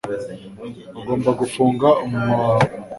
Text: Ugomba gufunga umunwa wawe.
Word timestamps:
Ugomba 0.99 1.29
gufunga 1.39 1.87
umunwa 2.03 2.35
wawe. 2.43 2.69